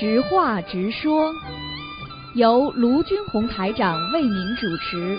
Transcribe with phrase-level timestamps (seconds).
[0.00, 1.30] 直话直说，
[2.34, 5.18] 由卢军红台长为您主持。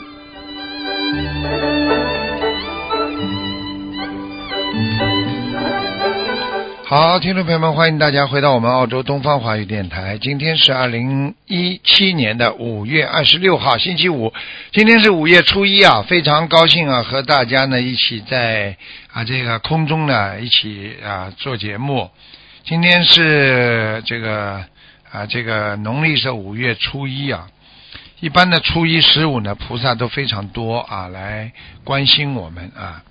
[6.84, 10.18] 好，听众朋友们，欢迎大家回到我们澳洲东方华语电台。
[10.18, 14.34] 今天是二零一七年的五月二十六号，星期五。
[14.72, 18.76] 今天是五月初一啊，非常高兴啊，和大家呢一起在
[19.14, 22.10] 啊这个空中呢一起啊做节目。
[22.64, 24.64] 今天是这个
[25.12, 27.50] 啊这个农历是五月初一啊。
[28.20, 31.52] 一般的初一十五呢，菩萨都非常多啊，来
[31.84, 33.04] 关心我们啊。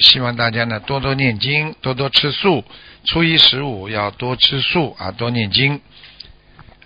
[0.00, 2.64] 希望大家呢多多念经，多多吃素。
[3.04, 5.80] 初一十五要多吃素啊，多念经。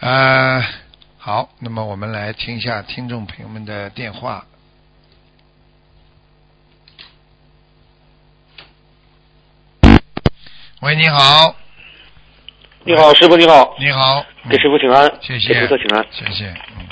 [0.01, 0.65] 呃，
[1.19, 4.45] 好，那么我们来听一下听众朋友们的电话。
[10.81, 11.62] 喂，你好。
[12.85, 13.77] 你好，师傅你好。
[13.79, 14.27] 你好。
[14.51, 15.09] 给师傅请安。
[15.21, 15.55] 谢谢。
[15.55, 16.05] 给菩萨请安。
[16.11, 16.47] 谢谢。
[16.49, 16.89] 嗯。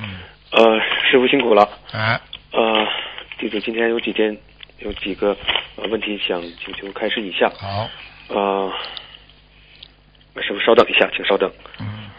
[0.00, 0.18] 嗯。
[0.52, 1.68] 呃，师傅辛苦了。
[1.92, 2.18] 哎。
[2.52, 2.88] 呃，
[3.38, 4.34] 弟子今天有几天。
[4.78, 5.36] 有几个
[5.76, 7.50] 呃问题想请求开示一下。
[7.50, 7.88] 好。
[8.28, 8.72] 呃，
[10.40, 11.52] 师傅稍等一下，请稍等。
[11.78, 12.10] 嗯。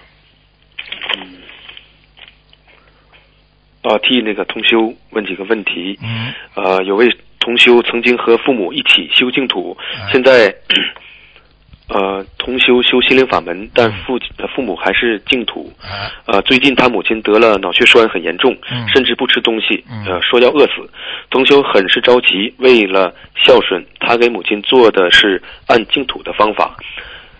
[1.18, 1.42] 嗯。
[3.82, 6.00] 啊，替那个同修问几个问题。
[6.04, 6.32] 嗯。
[6.54, 7.08] 呃，有位
[7.40, 9.76] 同修曾经和父母一起修净土，
[10.12, 10.56] 现在。
[11.90, 14.18] 呃，同修修心灵法门，但父
[14.56, 15.72] 父母还是净土。
[16.26, 18.56] 呃，最近他母亲得了脑血栓，很严重，
[18.94, 20.90] 甚至不吃东西，呃，说要饿死。
[21.30, 23.14] 同修很是着急，为了
[23.46, 26.78] 孝顺，他给母亲做的是按净土的方法，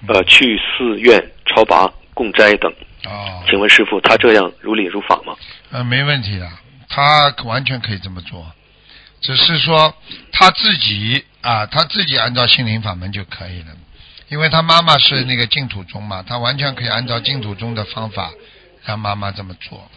[0.08, 2.72] 呃，去寺院超拔、供斋等。
[3.06, 5.34] 哦，请问师傅，他这样如理如法吗？
[5.72, 6.48] 呃，没问题的，
[6.90, 8.46] 他完全可以这么做，
[9.22, 9.94] 只是说
[10.34, 13.68] 他自己啊，他自己按照心灵法门就可以了。
[14.34, 18.32] 因为他妈妈是那个净土宗嘛，他完全可以按照净土宗的方法
[18.84, 19.88] 让妈妈这么做，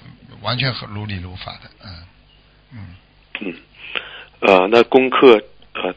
[0.42, 2.06] 完全很如理如法的，嗯。
[2.72, 2.96] 嗯。
[3.40, 3.54] 嗯，
[4.40, 5.42] 呃，那功课
[5.72, 5.94] 呃，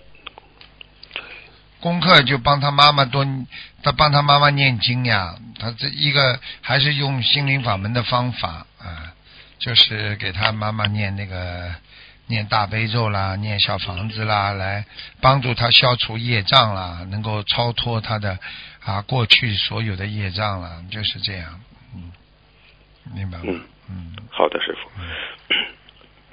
[1.81, 3.27] 功课就帮他妈妈多，
[3.83, 9.11] 他帮他妈妈念经呀，他这一个还是用心灵法门的方法啊，
[9.59, 11.75] 就是给他妈妈念那个。
[12.29, 14.85] 念大悲咒啦，念小房子啦，来
[15.19, 18.38] 帮助他消除业障啦，能够超脱他的
[18.85, 21.59] 啊过去所有的业障啦，就是这样，
[21.95, 22.12] 嗯，
[23.16, 23.45] 明白吗？
[23.47, 24.91] 嗯嗯，好的，师傅。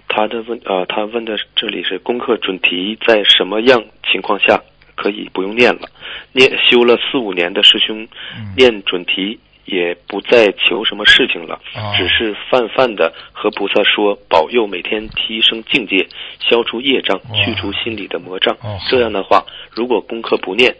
[0.06, 4.62] 他的问啊，他问的这里是功课准题，在什么样情况下
[4.94, 5.88] 可以不用念了？
[6.32, 8.06] 念修了四五年的师兄
[8.54, 9.40] 念准题。
[9.66, 11.60] 也不再求什么事情了，
[11.96, 16.08] 只是泛泛的和菩萨说保佑每天提升境界，
[16.40, 18.56] 消除业障，去除心里的魔障。
[18.88, 20.74] 这样的话，如果功课不念，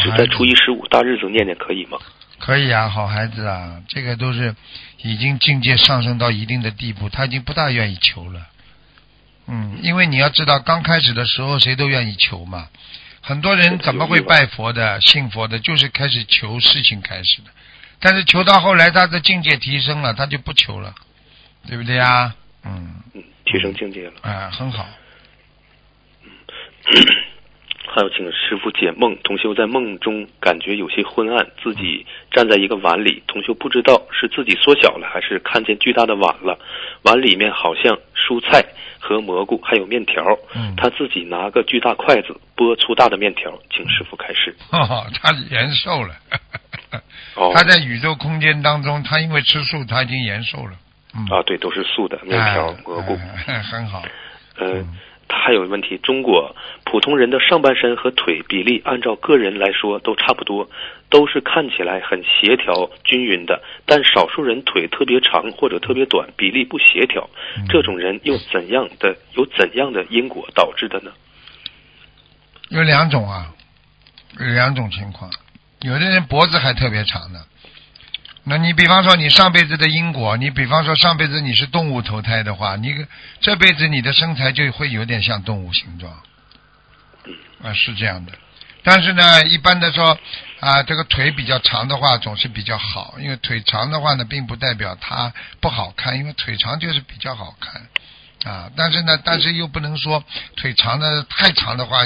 [0.00, 1.98] 只在初一十五大日子念念可以吗？
[2.38, 4.54] 可以啊，好孩子啊，这个都是
[5.02, 8.46] 已经境界上升到一定的地步，他已经不大愿意求了。
[9.48, 12.68] 嗯，因为你要知道，刚开始的时候谁都愿意求嘛，
[13.20, 17.50] 很多人怎么会拜佛的、信佛的，就是开始求事情开始的。
[18.00, 20.94] 但是求到后来，他的境界提升了，他就不求了，
[21.68, 22.34] 对不对呀？
[22.64, 23.02] 嗯，
[23.44, 24.86] 提升境界了，啊，很好。
[27.92, 29.16] 还有，请师傅解梦。
[29.24, 36.58] 同修在梦中感觉有些昏暗，自己站在一个碗里，同修不知道是自己缩小了，还是看见巨大的碗了。
[37.02, 38.64] 碗里面好像蔬菜
[39.00, 40.24] 和蘑菇，还有面条。
[40.54, 44.54] 嗯，他自己拿个巨大筷子剥粗大的面条，请师傅开示。
[44.70, 46.14] 哦，他延寿了。
[47.54, 50.72] 他在宇宙空间当中，他因为吃素，他已经延寿了。
[51.28, 53.18] 啊，对，都是素的面条、蘑菇，
[53.70, 54.02] 很好。
[54.58, 55.98] 嗯，他还有问题。
[55.98, 56.54] 中国
[56.84, 60.68] 普通人的上半身和腿比例，按照个人来说都差不多，
[61.08, 63.62] 都是看起来很协调均匀的。
[63.86, 67.28] 但少数人腿特别长或者特别短，比例不协调。
[67.68, 71.12] 这种人又怎样的有怎样的因果导致的呢？
[72.70, 73.52] 有两种啊，
[74.38, 75.30] 有两种情况。
[75.82, 77.40] 有的人脖子还特别长呢，
[78.44, 83.06] 那你比方说你上辈子的因果，你比方说上辈子你是动物投胎的话，你
[83.40, 86.12] 这辈子你的身材就会有点像动物形状，
[87.62, 88.32] 啊是这样的。
[88.82, 90.18] 但是呢，一般的说
[90.58, 98.70] 啊，这个腿比较长的话总是比较好，因为腿长的话呢，并不代表它不好看，因为腿长就是比较好看啊。
[98.74, 100.24] 但是呢，但是又不能说
[100.56, 101.98] 腿长的太长的话。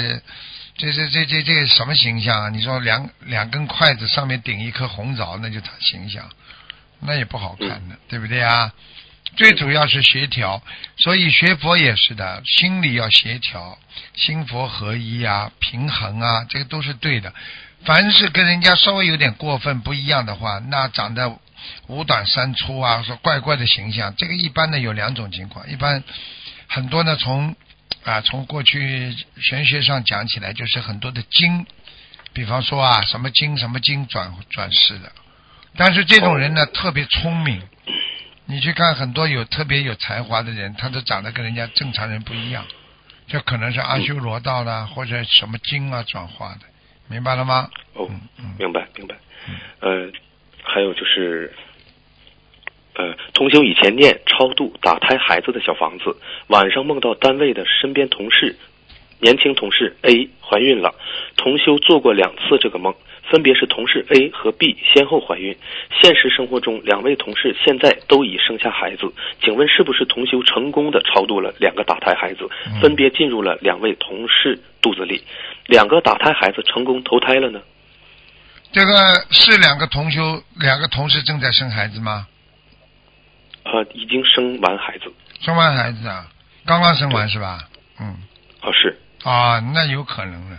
[0.77, 2.49] 这这这这这什么形象啊？
[2.49, 6.29] 你说两两根筷子上面顶一颗红枣，那就他形象，
[6.99, 8.73] 那也不好看的，对不对啊？
[9.37, 10.61] 最主要是协调，
[10.97, 13.77] 所以学佛也是的，心里要协调，
[14.13, 17.33] 心佛合一啊，平衡啊，这个都是对的。
[17.83, 21.37] 凡是跟人家稍微有点过分不一样的话，那长得
[21.87, 26.03] 五短三粗啊，说怪怪的形象，这个一般呢有两种情况，一般
[26.67, 27.55] 很多呢从
[28.05, 31.65] 啊从过去玄学上讲起来，就是很多的经，
[32.33, 35.11] 比方说啊什么经什么经转转世的，
[35.75, 37.61] 但是这种人呢特别聪明，
[38.45, 42.63] 你去看很多有特别有才华的人，他都长得跟人家正常人不一样，
[43.27, 46.61] 这可能是阿修罗道啦，或者什么经啊转化的，
[47.07, 47.69] 明白了吗？
[47.93, 48.07] 哦
[48.59, 49.15] 明白明白。
[49.79, 50.11] 呃，
[50.63, 51.51] 还有就是，
[52.95, 56.15] 呃，同修以前念超度打胎孩子的小房子，
[56.47, 58.55] 晚上梦到单位的身边同事，
[59.19, 60.95] 年轻同事 A 怀孕了，
[61.35, 62.95] 同修做过两次这个梦，
[63.29, 65.57] 分别是同事 A 和 B 先后怀孕。
[66.01, 69.11] 现实生活中，两位同事现在都已生下孩子，
[69.43, 75.21] 请问是不是同修成功的超度了两个打胎孩子，嗯分别进入了两位同事肚子里？
[75.67, 77.59] 两个打胎孩子成功投胎了呢？
[78.71, 78.93] 这个
[79.31, 82.27] 是两个同修，两个同事正在生孩子吗？
[83.75, 85.13] 呃，已经生完孩子。
[85.41, 86.25] 生完孩子啊，
[86.65, 87.67] 刚刚生完是吧？
[87.99, 88.17] 嗯，
[88.61, 90.57] 哦，是，啊，那有可能的。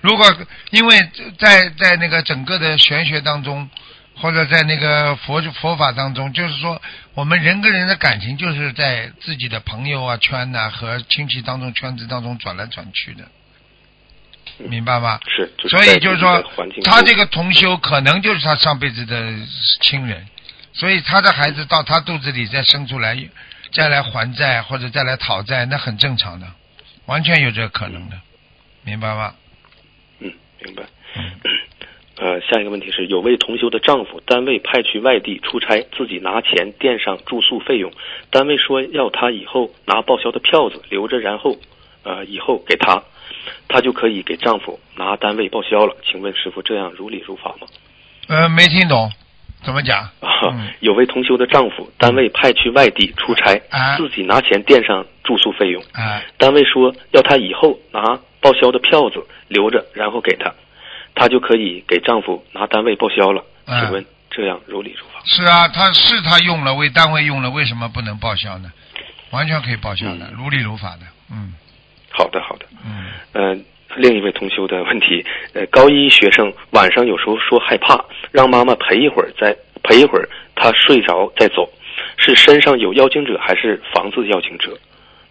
[0.00, 0.26] 如果
[0.70, 0.96] 因为
[1.38, 3.68] 在在那个整个的玄学当中，
[4.16, 6.80] 或者在那个佛佛法当中，就是说
[7.14, 13.24] 我们人跟人的感情就是在自己的朋友啊圈呐、和亲戚当中圈子当中转来转去的，
[14.58, 15.18] 嗯明白吗？
[15.26, 16.44] 是，就是所以就是说
[16.84, 19.32] 他这个同修可能就是他上辈子的
[19.80, 20.26] 亲人，
[20.78, 23.18] 所以他的孩子到他肚子里再生出来，
[23.72, 26.46] 再来还债或者再来讨债，那很正常的，
[27.06, 28.16] 完全有这个可能的，
[28.84, 29.34] 明白吗？
[30.20, 30.32] 嗯，
[30.62, 30.84] 明白。
[31.16, 31.24] 嗯
[32.20, 37.92] 呃，下一个问题是，有位同修的丈夫单位派去外地出差，自己拿钱垫上住宿费用，
[38.30, 41.56] 单位说要他以后拿报销的票子留着，然后
[42.02, 43.02] 呃以后给他，
[43.68, 45.96] 他就可以给丈夫拿单位报销了。
[46.04, 47.68] 请问师傅这样如理如法吗？
[48.26, 49.12] 呃，没听懂，
[49.62, 50.08] 怎么讲？
[50.80, 58.00] 有位同修的丈夫单位派去外地出差，啊自己拿钱垫上住宿费用，啊，单位说要她以后拿
[58.40, 60.52] 报销的票子留着，然后给她，
[61.14, 63.44] 她就可以给丈夫拿单位报销了。
[63.66, 65.20] 嗯请问这样如理如法？
[65.24, 68.72] 是啊，他是他用了，为单位用了，为什么不能报销呢？
[69.30, 71.00] 完全可以报销的，嗯如理如法的，
[71.30, 71.52] 嗯
[72.10, 72.66] 好的，好的。
[72.86, 73.06] 嗯。
[73.32, 73.56] 呃，
[73.96, 75.24] 另一位同修的问题，
[75.54, 81.68] 呃，高一学生晚上有时候说害怕，让妈妈陪一会儿，再陪一会儿，他睡着再走，
[82.16, 84.78] 是身上有妖精者还是房子妖精者？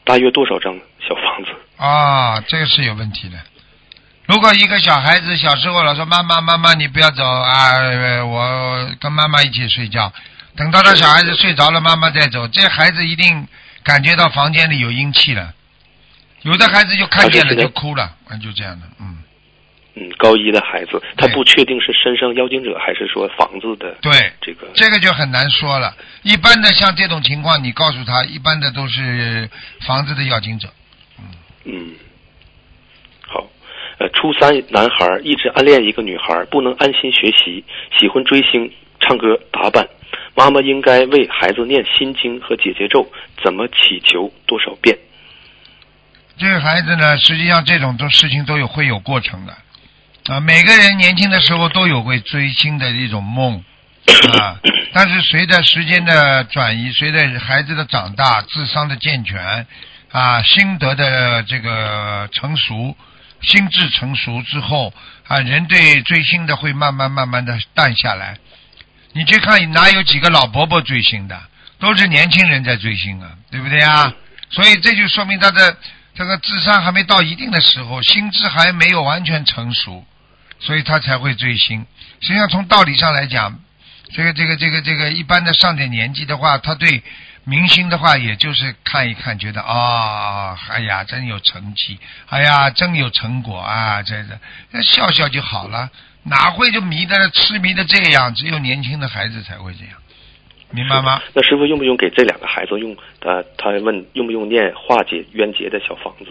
[0.04, 0.74] 大约多少张
[1.08, 1.52] 小房子？
[1.78, 3.38] 啊，这个是有问题的。
[4.26, 7.72] 如果一个小孩子小时候老说妈妈妈妈你不要走啊，
[8.26, 10.12] 我跟妈妈一起睡觉，
[10.58, 13.48] 等到他小孩子睡着了，妈妈再走，这孩子一定
[13.84, 15.54] 感觉到房间里有阴气了。
[16.48, 19.18] 有的孩子就看见了就哭了，啊，就这样的，嗯，
[19.96, 24.66] 嗯，高一的孩子，他不确定是身上妖精者还是说房子的对，这个。
[24.74, 25.94] 这个就很难说了。
[26.24, 29.50] 一般的像这种情况，你告诉他，一般的都是
[29.86, 30.70] 房子的妖精者。
[31.66, 31.94] 嗯，
[33.28, 33.46] 好。
[34.00, 37.66] 呃，初三男孩一直暗恋一个女孩，不能安心学习，
[38.00, 38.72] 喜欢追星、
[39.02, 39.86] 唱歌、打扮。
[40.34, 43.06] 妈妈应该为孩子念心经和解结咒，
[43.44, 44.98] 怎么祈求多少遍？
[46.38, 49.58] 这个孩子呢，实际上这种都事情都有会有过程的
[50.28, 50.40] 啊。
[50.40, 53.64] 每个人年轻的时候都有会追星的一种梦
[54.40, 54.56] 啊，
[54.94, 59.66] 但是随着时间的转移，随着孩子的长大，智商的健全
[60.12, 62.96] 啊，心得的这个成熟，
[63.42, 64.94] 心智成熟之后
[65.28, 68.38] 啊，人对追星的会慢慢慢慢的淡下来。
[69.14, 71.42] 你去看哪有几个老伯伯追星的，
[71.80, 74.14] 都是年轻人在追星啊，对不对啊？
[74.52, 75.76] 所以这就说明他的
[76.18, 80.04] 这个智商还没到一定的时候，心智还没有完全成熟，
[80.60, 81.86] 所以他才会追星。
[82.22, 83.60] 实际上从道理上来讲，
[84.12, 87.04] 这个这个这个这个一般的上点年纪的话，他对
[87.44, 94.40] 明星的话，也就是看一看，觉得啊、哎呀，真有成绩，哎呀，真有成果啊，这个
[94.72, 95.88] 那笑笑就好了，
[96.24, 98.34] 哪会就迷的痴迷的这样？
[98.34, 99.94] 只有年轻的孩子才会这样，
[100.72, 101.22] 明白吗？
[101.34, 102.96] 那师傅用不用给这两个孩子用？
[103.22, 106.26] 他他问用不用念化解冤结的小房子？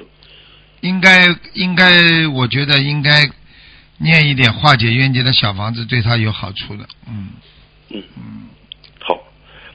[0.80, 3.28] 应该应该，我觉得应该
[3.98, 6.86] 念一点化解冤结的小房子，对他有好处的。
[7.08, 7.30] 嗯
[7.88, 8.48] 嗯，嗯，
[9.00, 9.18] 好。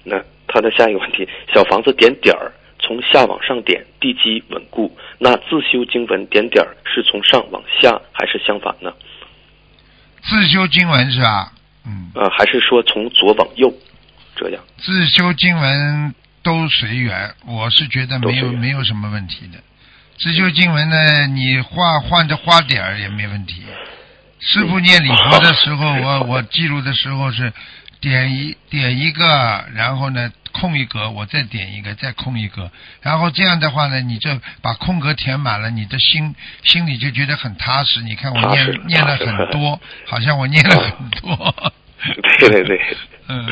[0.03, 4.95] 那他的下一个问题，小房子点点儿，从下往上点，地基稳固。
[5.17, 8.93] 那自修经文点点儿是从上往下，还是相反呢？
[10.23, 11.51] 自修经文是吧？
[11.85, 13.73] 嗯，呃，还是说从左往右
[14.49, 14.63] 这样？
[14.77, 19.59] 自修经文都随缘，我是觉得没有没有什么问题的。
[20.17, 23.63] 自修经文呢，你画换着花点儿也没问题。
[24.39, 27.53] 师傅念礼佛的时候， 我我记录的时候是
[27.99, 32.71] 点一点一个，然后呢空一格，我再点一个，再空一格，
[33.01, 34.29] 然后这样的话呢，你就
[34.61, 38.01] 把空格填满了，你的心心里就觉得很踏实。
[38.01, 41.73] 你看我念念了很多， 好像我念了很多。
[42.39, 42.81] 对对对，
[43.29, 43.45] 嗯，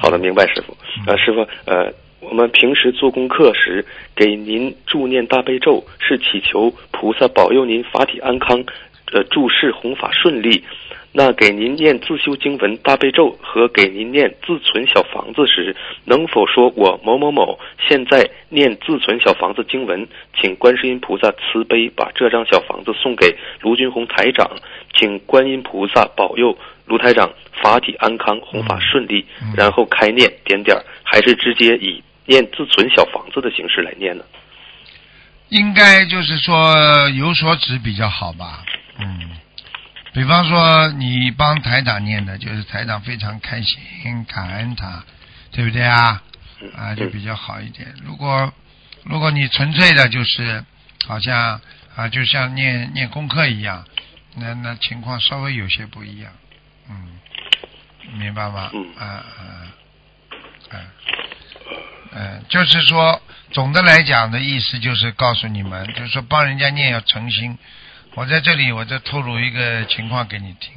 [0.00, 0.76] 好的，明白师傅。
[1.08, 8.64] 呃，师傅，呃，我们平时做功课时给您助念大悲咒，是祈求菩萨保佑您法体安康，
[9.12, 10.62] 呃，诸事弘法顺利。
[11.10, 15.74] 那给您念自修经文大悲咒和给您念自存小房子时，
[16.04, 20.06] 能否说我某某某现在念自存小房子经文，
[20.38, 24.48] 请观世音菩萨慈悲把这张小房子送给卢军红台长，
[24.94, 29.54] 请观音菩萨保佑卢台长法体安康，弘法顺利，嗯。
[29.56, 34.22] 然后开念点点，还是直接以念自存小房子的形式来念呢？
[35.48, 38.62] 应该就是说有所指比较好吧，
[39.00, 39.30] 嗯，
[40.18, 45.04] 比方说你帮台长念的，就是台长非常开心，感恩他，
[45.52, 46.20] 对不对啊？
[46.60, 47.94] 嗯啊，就比较好一点。
[48.02, 48.52] 如果
[49.04, 50.64] 如果你纯粹的就是
[51.06, 51.60] 好像
[51.94, 53.84] 啊，就像念念功课一样，
[54.34, 56.32] 那那情况稍微有些不一样，
[56.90, 57.20] 嗯，
[58.18, 58.70] 明白吗？
[58.74, 59.40] 嗯啊啊
[60.70, 60.76] 啊，
[62.10, 63.22] 嗯，就是说，
[63.52, 67.56] 总的来讲的意思就是告诉你们，就是说帮人家念要诚心。
[68.18, 70.72] 我在这里，我再透露一个情况给你听。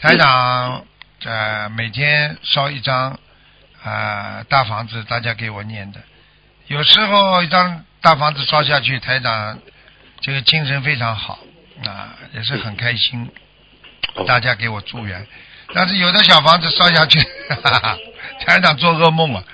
[0.00, 0.84] 台长，
[1.22, 3.20] 呃，每天烧一张
[3.84, 6.00] 啊、大房子，大家给我念的。
[6.66, 9.60] 有时候一张大房子烧下去，台长
[10.20, 11.38] 这个精神非常好
[11.86, 13.30] 啊，也是很开心。
[14.16, 15.24] 哦大家给我祝愿。
[15.72, 17.20] 但是有的小房子烧下去，
[17.62, 17.98] 哈哈，
[18.44, 19.44] 台长做噩梦啊。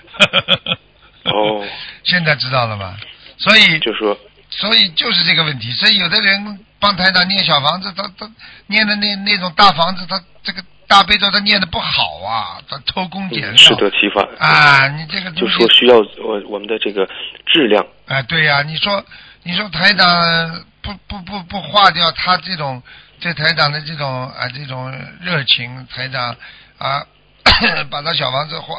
[1.25, 1.67] 哦，
[2.05, 2.97] 现在知道了吧？
[3.37, 4.19] 所以，就说
[4.49, 5.71] 所以就是这个问题。
[5.73, 8.31] 所以有的人帮台长念小房子，他他
[8.67, 13.51] 念的那那种大房子，他这个大悲咒他念的不好啊，他偷工减料。
[13.51, 17.07] 嗯适得其反啊，你这个就说需要我我们的这个
[17.47, 19.05] 质量，啊，对呀、你说
[19.43, 22.83] 你说台长不不不不化掉他这种
[23.21, 26.35] 对台长的这种啊这种热情，台长
[26.79, 27.05] 啊
[27.91, 28.77] 把他小房子画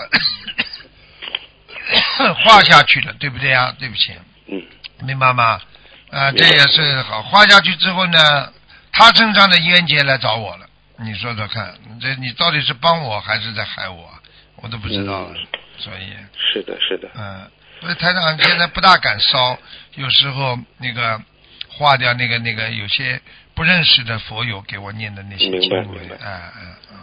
[2.43, 3.73] 画 下去了，对不对呀？
[3.77, 4.13] 对不起，
[4.47, 4.61] 嗯，
[5.05, 5.59] 明白吗？
[6.11, 7.21] 啊，这也是好。
[7.23, 8.51] 画下去之后呢，
[8.91, 10.65] 他身上的冤结来找我了，
[10.97, 14.09] 你说说看，这你到底是帮我还是在害我？
[14.57, 15.47] 我都不知道了，嗯
[15.77, 16.13] 所以。
[16.35, 17.49] 是的，是的，嗯，
[17.79, 19.57] 所以台长现在不大敢烧，
[19.95, 21.21] 有时候那个
[21.69, 23.21] 化掉那个那个有些
[23.53, 26.98] 不认识的佛友给我念的那些明经文白明白，嗯嗯嗯，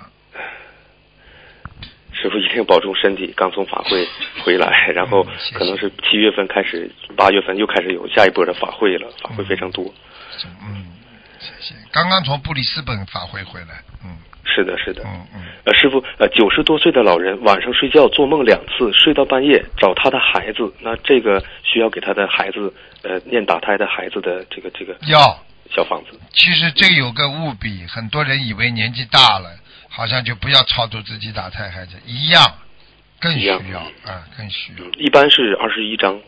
[2.26, 3.33] 师傅一定保重身体。
[3.38, 4.04] 刚从法会
[4.42, 9.85] 回来，然后可能是七月份开始，八月份又开始有下一波的法会了，法会非常多。
[10.45, 10.87] 嗯，
[11.38, 11.75] 谢谢。
[11.92, 15.02] 刚刚从布里斯本法会回来，嗯是的，是的。
[15.04, 25.38] 嗯嗯，呃，师傅，呃，九十多岁的老人晚上睡觉做梦两次，睡到半夜找他的孩子，那这个需要给他的孩子，呃，念打胎的孩子的这个这个要。
[25.68, 26.16] 小房子。
[26.33, 29.50] 其实这有个误比，很多人以为年纪大了，
[29.88, 32.43] 好像就不要超度自己打胎孩子，一样，
[33.21, 33.57] 更需要
[34.05, 36.21] 啊、更需要嗯。，一般是二十一章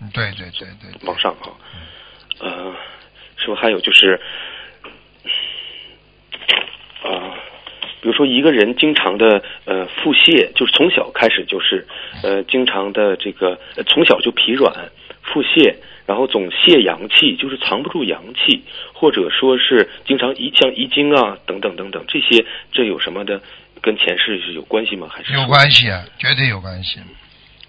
[0.00, 1.50] 嗯对对对对，对往上啊。
[2.40, 2.74] 呃，
[3.36, 4.20] 是不是还有就是，
[7.02, 7.34] 啊、
[8.00, 11.86] 比如说一个人经常的呃腹泻，就是从小开始就是
[12.22, 14.74] 呃经常的这个、呃从小就疲软、
[15.22, 15.76] 腹泻，
[16.06, 23.40] 然后总泄阳气，就是藏不住阳气，或者说是经常遗像遗精啊等等等等这些，这有什么的
[23.80, 25.08] 跟前世是有关系吗？
[25.10, 27.00] 还是有关系啊，绝对有关系。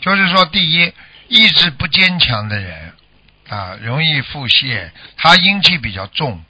[0.01, 0.91] 就是说，第一，
[1.29, 2.91] 意志不坚强的人
[3.47, 6.41] 啊，容易腹泻，他阴气比较重。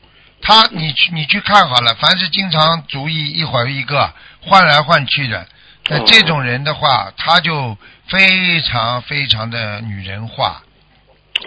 [0.41, 5.48] 他，你去你去看好了，凡是经常主意一会儿一个换来换去的，
[5.88, 10.62] 那哦这种人的话，他就非常非常的女人化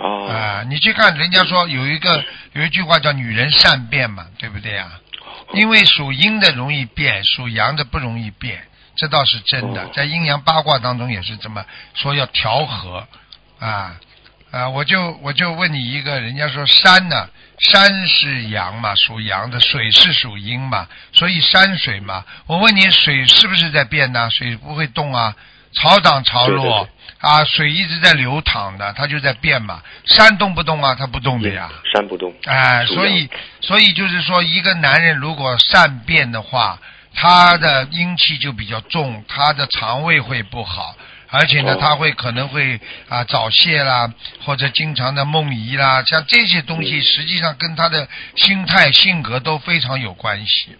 [0.01, 0.63] 啊啊。
[0.69, 4.91] 你去看，人家说有一个有一句话叫“女人善变”嘛，对不对呀、
[5.55, 8.67] 因为属阴的容易变，属阳的不容易变，
[8.97, 9.91] 这倒是真的哦。
[9.95, 11.65] 在阴阳八卦当中也是这么
[11.95, 13.07] 说，要调和
[13.59, 13.97] 啊
[14.51, 14.69] 啊！
[14.69, 17.29] 我就我就问你一个，人家说山呢，
[17.59, 22.25] 山是阳嘛，属阳的；水是属阴嘛，所以山水嘛。
[22.47, 24.31] 我问你，水是不是在变呢？
[24.31, 25.35] 水不会动啊，
[25.77, 29.83] 潮涨潮落对对啊，水一直在流淌的，它就在变嘛。
[30.05, 30.95] 山动不动啊？
[30.99, 31.69] 它不动的呀。
[31.93, 33.29] 山不动，哎，属所以
[33.61, 36.79] 所以就是说，一个男人如果善变的话，
[37.15, 40.95] 他的阴气就比较重，他的肠胃会不好，
[41.31, 42.79] 而且呢，哦他会可能会
[43.09, 44.13] 啊早泄啦，
[44.45, 48.07] 或者经常的梦遗啦，像这些东西，嗯实际上跟他的
[48.37, 50.77] 心态、性格都非常有关系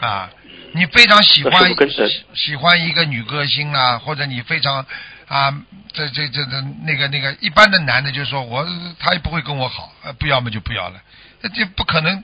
[0.00, 0.30] 啊。
[0.74, 4.84] 你非常喜欢喜喜欢一个女歌星啦，或者你非常
[5.28, 5.54] 啊，
[5.92, 8.66] 这这这这那个那个一般的男的就说我
[8.98, 11.00] 他也不会跟我好，呃不要么就不要了，
[11.42, 12.22] 那这不可能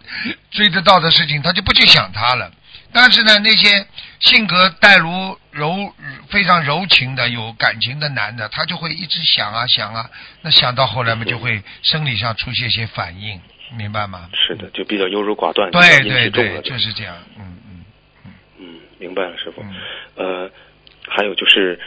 [0.51, 2.51] 追得到的事情，他就不去想他了。
[2.93, 3.87] 但是呢，那些
[4.19, 5.95] 性格带如柔
[6.29, 10.11] 非常柔情的、有感情的男的，他就会一直想啊想啊，
[10.43, 13.41] 那想到后来嘛，就会生理上出现一些反应，
[13.77, 14.29] 明白吗？
[14.35, 17.50] 是的，就比较优柔寡断，对对对，就是这样，嗯，
[19.01, 19.63] 明白了，师傅。
[19.63, 19.75] 嗯。
[20.15, 20.51] 呃，
[21.09, 21.81] 还有就是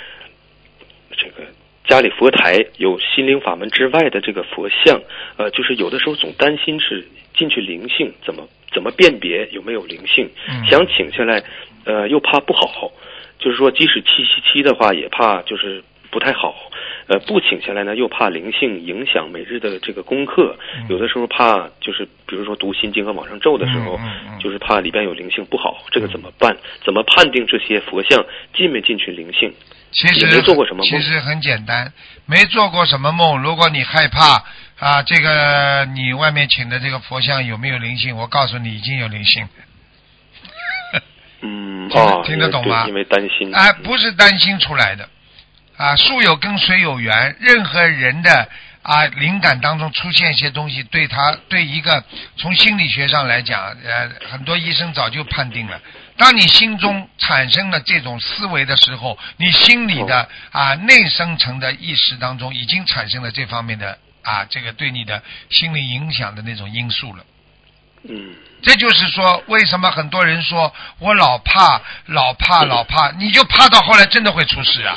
[1.12, 1.43] 这个
[1.86, 5.00] 家里佛台有心灵法门之外的这个佛像，
[5.38, 10.29] 呃，就是有的时候总担心是进去灵性，怎么怎么辨别有没有灵性？
[10.50, 11.43] 嗯想请下来，
[11.86, 12.91] 呃，又怕不好，
[13.38, 16.72] 就是说即使七七七的话，也怕就是不太好。
[17.08, 24.00] 呃，不请下来呢，又怕灵性影响每日的这个功课，嗯有的时候怕就是比如说读心经和往上咒的时候，
[24.40, 26.56] 就是怕里边有灵性不好，这个怎么办？
[26.84, 29.54] 怎么判定这些佛像进没进去灵性？
[29.92, 31.94] 其实没做过什么梦其实很简单，
[32.26, 33.44] 没做过什么梦。
[33.44, 34.44] 如果你害怕
[34.80, 38.16] 啊，这个你外面请的这个佛像有没有灵性？
[38.18, 39.48] 我告诉你，已经有灵性。
[41.42, 43.54] 嗯， 听得哦，听得懂吗因为对因为担心。
[43.54, 45.08] 啊，不是担心出来的
[45.77, 48.48] 啊，树有跟水有缘，任何人的
[48.84, 52.03] 啊灵感当中出现一些东西，对他对一个
[52.38, 55.82] 从心理学上来讲，呃，很多医生早就判定了。
[56.15, 67.25] 当你心中产生了这种思维的时候，你心里的啊内生成的意识当中已经产生了这方面的啊这个对你的心理影响的那种因素了。
[68.08, 74.96] 嗯，这就是说，为什么很多人说我老怕、老怕、老怕，你就怕到后来真的会出事啊？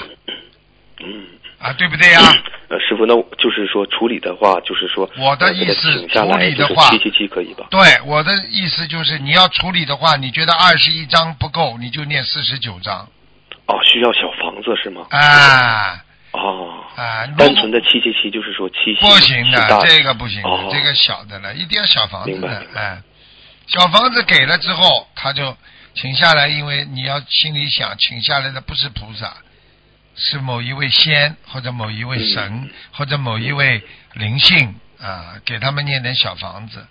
[1.04, 1.26] 嗯，
[1.58, 2.20] 啊，对不对呀、
[2.68, 7.66] 呃，师傅，那就是说处理的话，就是说我的意思处理的话七七七可以吧？
[7.70, 13.08] 对，我的意思就是，你要处理的话，你觉得二十一章不够，你就念四十九章
[13.66, 15.06] 哦，需要小房子是吗？
[15.10, 16.02] 啊。
[16.32, 17.24] 哦，啊！
[17.38, 20.68] 单纯的七七七就是说七不行的，这个不行的，哦。
[20.70, 22.80] 这个小的了，一定要小房子的明白明，白。
[22.80, 23.02] 哎，
[23.66, 25.56] 小房子给了之后，他就
[25.94, 29.34] 请下来，因为你要心里想，请下来的不是菩萨，
[30.16, 33.82] 是某一位仙或者某一位神、嗯或者某一位
[34.14, 36.86] 灵性啊，给他们念点小房子。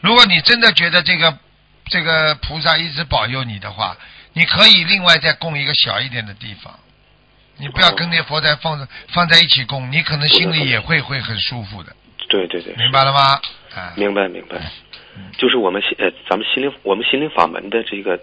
[0.00, 1.38] 如果你真的觉得这个
[1.86, 3.96] 这个菩萨一直保佑你的话，
[4.34, 6.78] 你可以另外再供一个小一点的地方。
[7.56, 11.96] 你不要跟那佛台放在放在一起供，你可能心里也会会很舒服的，
[12.28, 13.40] 对对对，明白了吗？
[13.74, 14.56] 啊，明白明白
[15.16, 18.20] 嗯，就是我们心呃，咱们心灵我们心灵法门的这个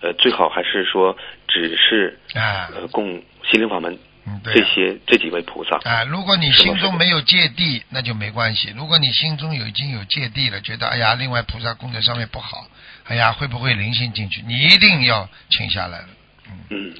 [0.00, 5.76] 呃，最好还是说只是啊，呃供心灵法门嗯，对这啊些这几位菩萨。
[5.84, 12.66] 啊，如果你心中没有芥蒂，那就没关系；如果你心中有已经有芥蒂了，觉得哎呀，另外菩萨供在上面不好，
[13.04, 14.42] 哎呀，会不会灵性进去？
[14.46, 16.08] 你一定要请下来了。
[16.48, 16.94] 嗯嗯，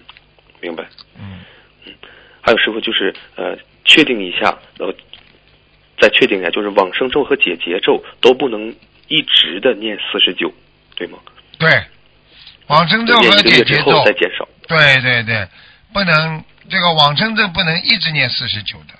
[0.60, 0.84] 明白。
[1.18, 1.40] 嗯，
[2.40, 4.94] 还有师傅就是呃，确定一下，呃，
[5.98, 8.74] 再确定一下，就是往生咒和解结咒都不能
[9.08, 10.52] 一直的念四十九，
[10.94, 11.18] 对吗？
[11.58, 11.68] 对，
[12.70, 14.48] 往生咒和解结咒，再减少。
[14.68, 15.46] 对对对，
[15.92, 18.94] 不能这个往生咒不能一直念四十九的。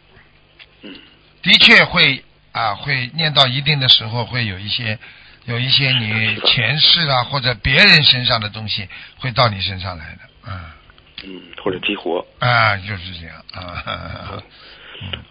[0.83, 0.95] 嗯，
[1.41, 4.99] 的确会啊，会念到一定的时候，会有一些
[5.45, 10.75] 有一些你前世啊或者别人身上的东西会到你身上来的，啊
[11.23, 12.27] 嗯，或者激活。
[12.41, 14.43] 啊，就是这样啊。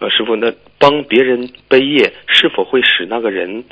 [0.00, 3.64] 呃，师傅，那帮别人背业是否会使那个人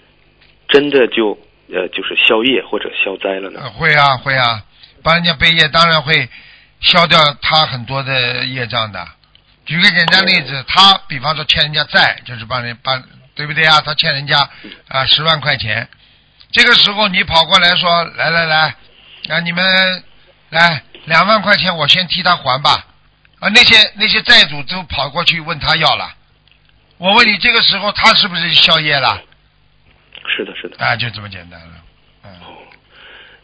[0.69, 1.37] 真的就
[1.73, 3.61] 呃就是消业或者消灾了呢？
[3.63, 4.63] 呃会啊会啊，
[5.03, 6.29] 帮人家背业当然会
[6.81, 9.07] 消掉他很多的业障的。
[9.67, 13.03] 举个简单例子，他比方说欠人家债，就是帮人帮，
[13.35, 13.81] 对不对啊？
[13.85, 14.49] 他欠人家
[14.89, 15.87] 啊十万块钱，
[16.51, 18.75] 这个时候你跑过来说，来来来，
[19.29, 20.03] 啊你们
[20.49, 22.87] 来两万块钱，我先替他还吧。
[23.41, 26.15] 啊那些那些债主都跑过去问他要了，
[26.97, 29.23] 我问你这个时候他是不是消业了？
[30.29, 30.77] 是的，是的。
[30.85, 31.75] 啊，就这么简单了。
[32.25, 32.31] 嗯。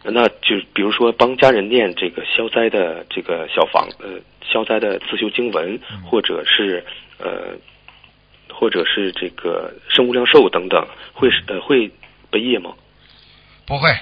[0.06, 6.84] 那就比如说帮家人念这个消灾的这个小房呃消灾的自修经文，嗯或者是
[7.16, 7.56] 呃
[8.52, 11.90] 或者是这个生无量寿等等，会是呃会
[12.30, 12.74] 背业吗？
[13.64, 13.98] 不会，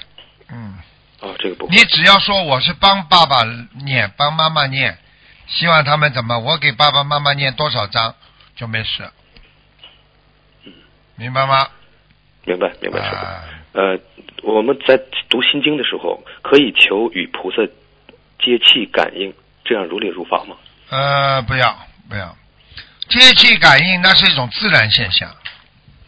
[0.50, 0.74] 嗯，
[1.20, 3.44] 哦，这个不会你只要说我是帮爸爸
[3.84, 4.98] 念，帮妈妈念，
[5.46, 8.16] 希望他们怎么，我给爸爸妈妈念多少章
[8.56, 9.08] 就没事，
[11.14, 11.68] 明白吗？
[12.44, 13.16] 明白明白师傅。
[13.16, 13.98] 啊，呃，
[14.42, 17.62] 我们在读心经的时候，可以求与菩萨
[18.38, 19.32] 接气感应，
[19.64, 20.56] 这样如理如法吗？
[20.90, 21.76] 呃，不要
[22.08, 22.36] 不要。
[23.08, 25.28] 接气感应那是一种自然现象，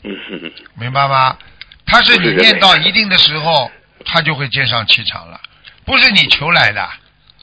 [0.03, 1.37] 嗯哼哼，明白吗？
[1.87, 3.71] 它是你念到一定的时候，
[4.05, 5.41] 它就会接上气场了，
[5.85, 6.89] 不是你求来的，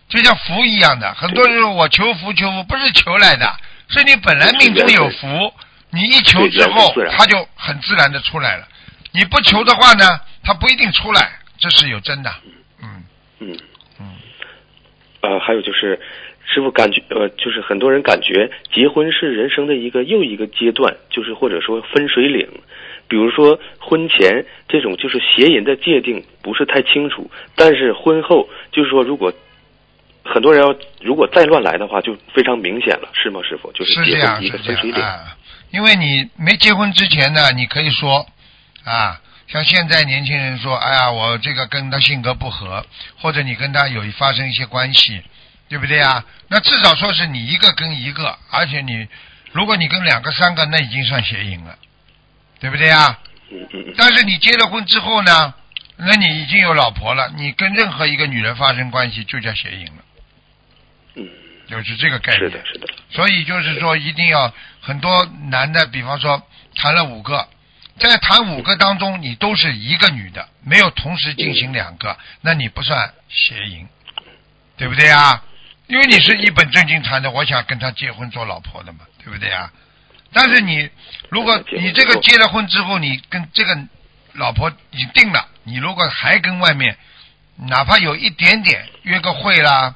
[0.09, 1.13] 就像福一样的。
[1.13, 3.55] 很多人说我求福求福，不是求来的，
[3.89, 5.53] 是你本来命中有福，
[5.91, 8.67] 你一求之后它就很自然的出来了。
[9.13, 10.05] 你不求的话呢，
[10.43, 12.31] 他不一定出来，这是有真的。
[12.81, 13.03] 嗯
[13.39, 13.57] 嗯。
[13.99, 14.15] 嗯，
[15.21, 15.99] 呃，还有就是，
[16.45, 22.47] 师傅感觉呃，就是很多人感觉结婚是人生的一个又一个阶段，就是或者说分水岭。
[23.07, 29.33] 比如说婚前这种就是邪淫的界定不是太清楚，但是婚后就是说如果
[30.23, 33.69] 很多人要如果再乱来的话，就非常明显了，是吗，师傅？
[33.73, 35.01] 就是结婚一个分水岭。
[35.01, 35.35] 啊。
[35.71, 38.25] 因为你没结婚之前呢，你可以说
[38.83, 42.85] 啊，像现在年轻人说，哎呀，我这个跟他性格不合，
[43.19, 45.23] 或者你跟他有发生一些关系，
[45.69, 46.25] 对不对啊？
[46.47, 49.07] 那至少说是你一个跟一个，而且你
[49.51, 51.77] 如果你跟两个、三个，那已经算邪淫了，
[52.59, 53.19] 对不对啊？
[53.97, 55.53] 但是你结了婚之后呢，
[55.97, 60.03] 那你已经有老婆了，你跟任何一个女人发生关系就叫邪淫了，
[61.15, 61.29] 嗯，
[61.69, 62.49] 就是这个概念。
[62.49, 62.87] 是的，是的。
[63.09, 66.41] 所以就是说，一定要很多男的，比方说
[66.75, 67.45] 谈了五个，
[67.99, 73.87] 在谈五个当中，你都是一个女的，没有同时进行两个，那你不算邪淫，
[74.77, 75.43] 对不对啊？
[75.87, 79.71] 因为你是一本正经谈的，我想跟他结婚做老婆的嘛，对不对啊？
[80.33, 80.89] 但是你
[81.29, 83.77] 如果你这个结了婚之后，你跟这个
[84.33, 86.97] 老婆已经定了，你如果还跟外面
[87.57, 89.93] 哪怕有一点点约个会啦，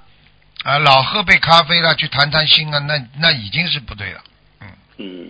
[0.64, 4.22] 啊，老喝杯咖啡啦，去谈谈心啊，那那已经是不对了。
[4.60, 5.30] 嗯，嗯，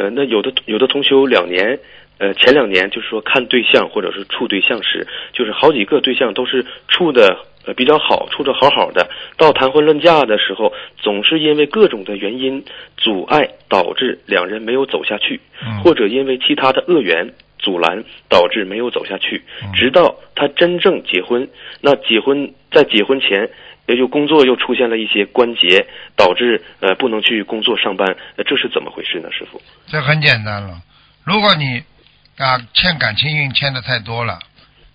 [0.00, 1.78] 呃，那有的有的同修两年，
[2.16, 7.36] 呃，前两年就是说看对象或者是处对象时，就是好几个对象都是处的
[7.66, 12.64] 呃比较好，处的好好的，到谈婚论嫁的时候，总是因为各种的原因
[12.96, 17.30] 阻碍，导致两人没有走下去，嗯或者因为其他的恶缘。
[17.62, 21.46] 阻拦导致没有走下去嗯，直到他真正结婚。
[21.82, 23.50] 那结婚在结婚前，
[23.90, 29.60] 也就工作又出现了一些关节，导致呃不能去工作上班，呃这是怎么回事呢，师傅？
[29.88, 30.80] 这很简单了。
[31.24, 31.82] 如果你
[32.38, 34.38] 啊欠感情运欠的太多了，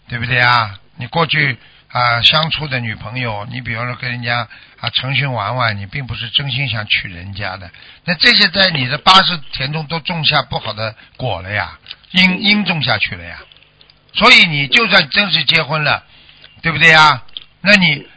[0.07, 0.79] 对不对啊？
[0.97, 1.57] 你过去
[1.91, 4.47] 啊相处的女朋友，你比方说跟人家
[4.79, 7.69] 啊成群玩玩，你并不是真心想娶人家的，
[8.05, 11.77] 那这些在你的八十田中都种下不好的果了呀，
[12.11, 13.39] 因因种下去了呀。
[14.13, 16.01] 所以你就算真是结婚了，
[16.61, 17.21] 对不对呀？
[17.59, 18.07] 那你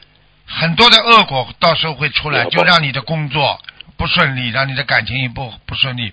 [0.48, 3.60] 很多的恶果到时候会出来，就让你的工作
[3.96, 6.12] 不顺利，让你的感情也不不顺利。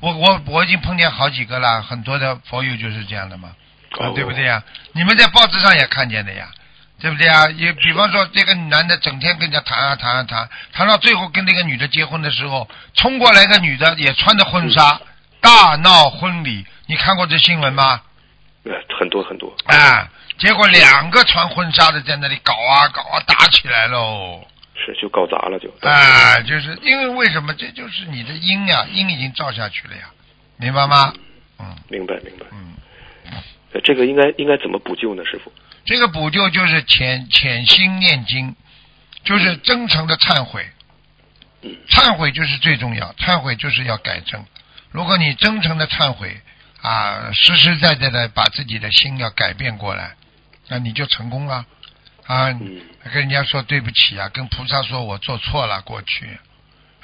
[0.00, 3.50] 我我我已经碰见好几个了，很多的佛友就是这样的嘛，
[4.14, 4.62] 对不对呀？
[4.92, 6.48] 你们在报纸上也看见的呀，
[6.98, 7.48] 对不对呀？
[7.50, 15.00] 也比方说这个男的整天跟人家谈啊谈啊谈，谈到最后跟那个女的结婚的时候，冲过来个女的也穿着婚纱，
[15.40, 18.00] 大闹婚礼，你看过这新闻吗？
[18.64, 19.54] 呃，很多很多。
[19.66, 20.08] 啊，
[20.40, 24.44] 结果两个穿婚纱的在那里搞啊搞啊，打起来喽。
[24.74, 25.68] 是就搞砸了就。
[25.86, 27.52] 啊，就是因为为什么？
[27.54, 30.10] 这就是你的因呀，因已经照下去了呀，
[30.56, 31.12] 明白吗？
[31.58, 32.46] 嗯明白明白。
[32.52, 32.74] 嗯，
[33.74, 35.52] 呃这个应该应该怎么补救呢，师傅？
[35.84, 38.56] 这个补救就是潜潜心念经，
[39.22, 40.66] 就是真诚的忏悔。
[41.62, 44.42] 嗯忏悔就是最重要，忏悔就是要改正。
[44.90, 46.40] 如果你真诚的忏悔
[46.80, 50.14] 啊，实实在在的把自己的心要改变过来，
[50.70, 51.66] 那你就成功了
[52.26, 52.48] 啊！
[52.52, 56.38] 嗯跟人家说对不起啊，跟菩萨说我做错了过去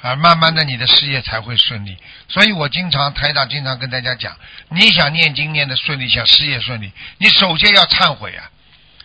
[0.01, 1.97] 啊，慢慢的你的事业才会顺利。
[2.29, 4.37] 所以我经常台长经常跟大家讲，
[4.69, 8.49] 你想念经念的顺利，想事业顺利，你首先要忏悔啊！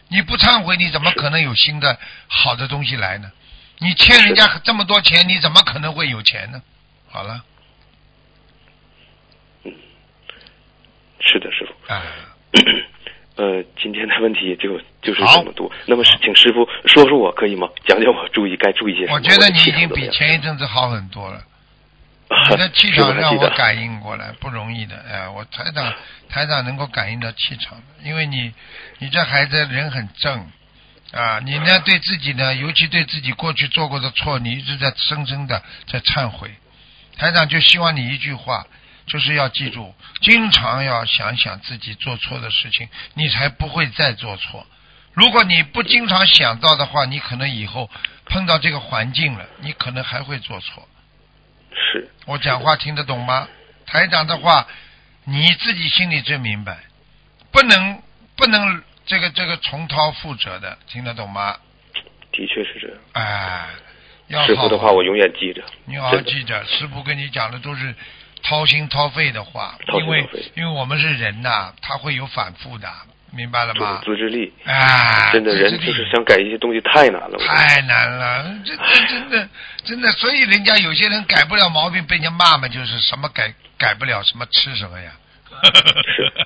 [0.09, 1.99] 你不忏悔，你怎么可能有新的
[2.29, 3.33] 好的东西来呢？
[3.79, 6.63] 你欠人家这么多钱，你怎么可能会有钱呢？
[7.11, 7.43] 好了，
[11.21, 11.93] 是的，师傅。
[11.93, 12.03] 啊，
[13.37, 15.71] 呃，今天的问题就就是这么多。
[15.87, 17.69] 那么请师傅说说我可以吗？
[17.87, 19.15] 讲讲我注意该注意些什么。
[19.15, 21.37] 我觉得你已经比前一阵子好很多了。
[22.29, 24.97] 啊 你的气场让我感应过来，不容易的。
[25.11, 25.93] 哎，我台长
[26.31, 28.53] 台长能够感应到气场，因为你
[28.99, 30.47] 你这孩子人很正
[31.13, 36.51] 啊，你呢对自己呢， 尤其对自己过去做过的错，你一直在深深的在忏悔。
[37.19, 38.67] 台长就希望你一句话，
[39.07, 44.67] 就是要记住，经常要想想自己做错的事情，你才不会再做错。
[45.13, 47.91] 如果你不经常想到的话，你可能以后
[48.27, 50.89] 碰到这个环境了，你可能还会做错。
[51.75, 53.49] 是我讲话听得懂吗？
[53.87, 54.67] 台长的话，
[55.25, 56.79] 你自己心里最明白，
[57.51, 58.03] 不能
[58.37, 61.57] 不能这个这个重蹈覆辙的，听得懂吗？
[62.31, 62.97] 的确是这样。
[63.13, 63.69] 哎，
[64.29, 65.63] 要师傅的话我永远记着。
[65.85, 67.95] 你好好记着，师傅跟你讲的都是
[68.43, 72.89] 掏心掏肺的话，因为因为我们是人呐，他会有反复的，
[73.31, 74.03] 明白了吗？
[74.05, 77.39] 自制力，啊，真的人就是想改一些东西太难了。
[77.39, 79.49] 太难了，真的真的
[79.85, 85.13] 真的，所以人家有些人改不了毛病，被人家骂嘛，就是什么改改不了，什么吃什么呀，
[86.17, 86.33] 是。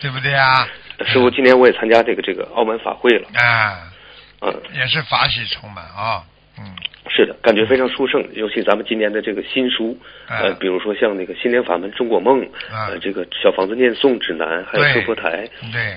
[0.00, 0.66] 对不对啊？
[1.06, 3.92] 师傅，今年我也参加这个这个澳门法会了，啊，
[4.40, 6.24] 嗯，也是法喜充满啊，
[6.58, 6.64] 嗯，
[7.08, 8.22] 是的，感觉非常殊胜。
[8.34, 10.40] 尤其咱们今年的这个新书，啊。
[10.42, 12.88] 呃，比如说像那个心灵法门中国梦，啊。
[12.88, 15.96] 呃，这个小房子念诵指南，还有对摄佛台，对，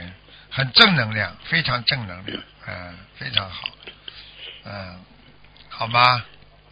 [0.49, 3.67] 很正能量，非常正能量，嗯，非常好，
[4.65, 4.71] 嗯，
[5.69, 6.23] 好吗？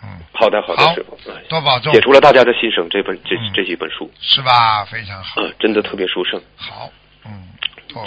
[0.05, 1.93] 嗯，好的，好的，师傅，哎多保重。
[1.93, 3.51] 解，除了大家的心声，这本这嗯。
[3.53, 4.83] 这几本书，是吧？
[4.85, 6.41] 非常好，嗯，真的特别殊胜。
[6.57, 6.91] 好，
[7.25, 7.47] 嗯，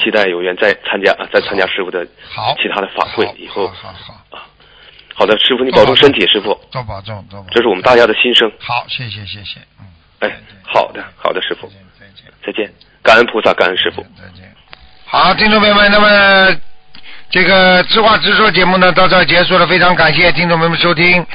[0.02, 2.54] 期待有缘再参加，啊再参加师傅的好。
[2.60, 4.46] 其他的法会以后好好好，啊。
[5.18, 7.50] 好的，师傅你保重身体，师傅，多保重，多保重。
[7.50, 8.52] 这是我们大家的心声。
[8.60, 9.86] 好，谢谢谢谢，嗯，
[10.20, 11.66] 哎好的好的师傅
[11.98, 12.70] 再见再见。
[13.02, 14.02] 感恩菩萨，感恩师傅。
[14.14, 14.52] 再见。
[15.06, 16.60] 好，听众朋友们，那么
[17.30, 21.26] 这个知话直说节目呢到这儿结束了，非常感谢听众朋友们收听。